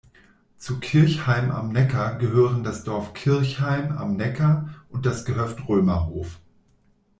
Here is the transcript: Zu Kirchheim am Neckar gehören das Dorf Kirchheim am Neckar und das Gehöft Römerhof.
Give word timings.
Zu 0.57 0.79
Kirchheim 0.79 1.51
am 1.51 1.71
Neckar 1.71 2.15
gehören 2.17 2.63
das 2.63 2.83
Dorf 2.83 3.13
Kirchheim 3.13 3.95
am 3.99 4.17
Neckar 4.17 4.69
und 4.89 5.05
das 5.05 5.25
Gehöft 5.25 5.67
Römerhof. 5.67 6.39